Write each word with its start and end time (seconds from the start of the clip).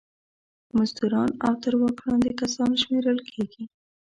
مزدوران 0.77 1.29
او 1.45 1.53
تر 1.63 1.73
واک 1.79 1.97
لاندې 2.07 2.31
کسان 2.41 2.71
شمېرل 2.81 3.19
کیږي. 3.31 3.63